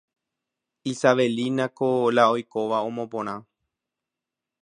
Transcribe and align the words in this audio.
Isabelínako 0.91 1.89
la 2.15 2.25
oikóva 2.33 2.77
omoporã. 2.89 3.35